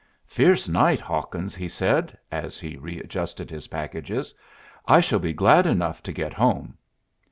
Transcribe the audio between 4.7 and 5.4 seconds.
"I shall be